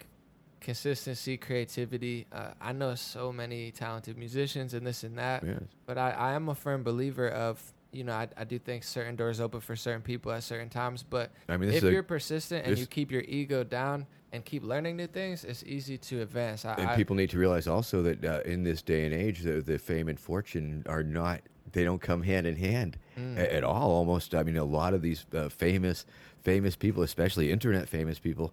[0.60, 2.26] consistency, creativity.
[2.32, 5.60] Uh, I know so many talented musicians and this and that, Yes.
[5.86, 7.60] but I, I am a firm believer of
[7.94, 11.02] you know I, I do think certain doors open for certain people at certain times,
[11.02, 14.64] but I mean, if a- you're persistent and you keep your ego down and keep
[14.64, 16.64] learning new things, it's easy to advance.
[16.64, 19.42] I, And I- people need to realize also that uh, in this day and age,
[19.42, 21.40] the, the fame and fortune are not,
[21.72, 23.36] they don't come hand in hand Mm.
[23.38, 23.92] a- at all.
[23.92, 26.04] Almost, I mean, a lot of these uh, famous,
[26.42, 28.52] famous people, especially internet famous people,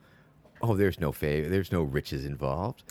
[0.62, 2.84] oh, there's no fame, there's no riches involved.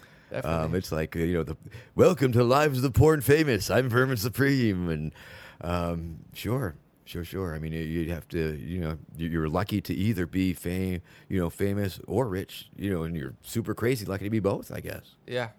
[0.44, 1.56] Um, it's like you know, the
[1.96, 3.68] welcome to Lives of the Porn Famous.
[3.70, 5.12] I'm Vermin Supreme, and
[5.60, 7.54] um, sure, sure, sure.
[7.54, 11.02] I mean, you- you'd have to, you know, you- you're lucky to either be fame,
[11.28, 14.70] you know, famous or rich, you know, and you're super crazy lucky to be both,
[14.72, 15.16] I guess.
[15.26, 15.50] Yeah,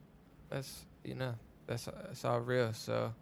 [0.50, 1.36] that's you know
[1.68, 2.74] that's that's all real.
[2.74, 3.14] So,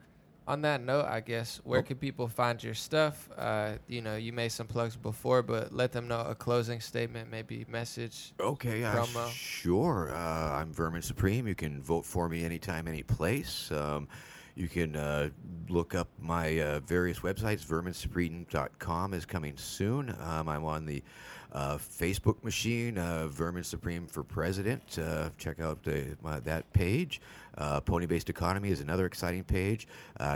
[0.48, 1.84] on that note, I guess where Oh.
[1.84, 3.30] can people find your stuff?
[3.38, 7.30] Uh, you know, you made some plugs before, but let them know a closing statement,
[7.30, 8.34] maybe message.
[8.40, 9.30] Okay, uh, Promo.
[9.30, 10.10] sure.
[10.12, 11.48] Uh, I'm Vermin Supreme.
[11.48, 13.72] You can vote for me anytime, any place.
[13.72, 14.08] Um,
[14.56, 15.30] you can uh,
[15.70, 17.66] look up my uh, various websites.
[17.66, 20.16] VerminSupreme.com is coming soon.
[20.22, 21.04] Um, I'm on the
[21.52, 25.00] uh, Facebook machine, uh, Vermin Supreme for President.
[25.00, 27.22] Uh, check out the, my, that page.
[27.58, 29.88] Uh, Pony Based Economy is another exciting page.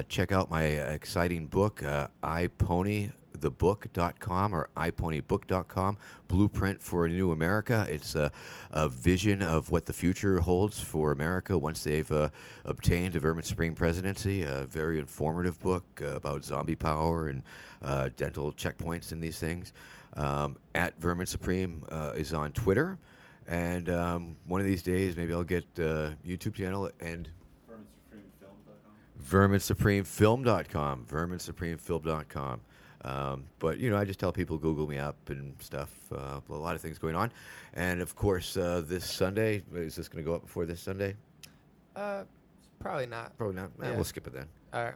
[0.09, 3.11] Check out my exciting book, uh, iPony
[3.43, 7.85] thebook.com or iponybook.com blueprint for a new america.
[7.89, 8.31] It's a,
[8.71, 12.29] a vision of what the future holds for america once they've uh,
[12.65, 14.43] obtained a vermin supreme presidency.
[14.43, 17.43] A very informative book uh, about zombie power and
[17.83, 19.73] uh, dental checkpoints and these things.
[20.15, 22.97] Um, at vermin supreme uh, is on twitter.
[23.47, 27.29] And um, one of these days maybe i'll get uh, youtube channel and
[29.19, 32.61] vermin supreme film.com vermin verminsupremefilm.com verminsupremefilm.com
[33.03, 36.53] um, but you know i just tell people google me up and stuff uh, a
[36.53, 37.31] lot of things going on
[37.73, 41.15] and of course uh, this sunday is this going to go up before this sunday
[41.95, 42.23] Uh,
[42.79, 43.37] probably not.
[43.37, 44.93] probably not Eh, we'll skip it then All right,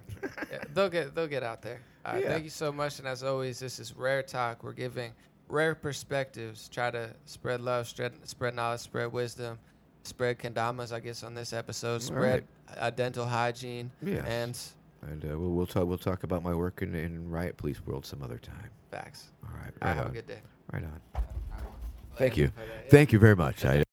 [0.51, 1.79] yeah, they'll get they'll get out there.
[2.05, 2.29] All right, Yeah.
[2.29, 4.63] thank you so much, and as always, this is Rare Talk.
[4.63, 5.11] We're giving
[5.49, 9.59] rare perspectives, try to spread love, spread spread knowledge, spread wisdom,
[10.03, 10.91] spread kendamas.
[10.91, 12.45] I guess on this episode, spread
[12.77, 14.25] uh, dental hygiene, Yes.
[14.25, 14.57] and
[15.09, 18.05] and uh, we'll, we'll talk we'll talk about my work in, in riot police world
[18.05, 19.29] some other time facts.
[19.43, 20.39] all right All right, right have a good day.
[20.71, 21.01] right on
[22.15, 22.89] thank you For that, yeah.
[22.91, 23.83] thank you very much I,